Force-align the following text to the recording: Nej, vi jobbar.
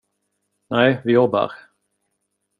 Nej, 0.67 1.01
vi 1.05 1.11
jobbar. 1.13 1.53